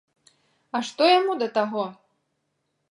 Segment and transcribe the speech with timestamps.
[0.79, 1.83] А што яму да таго!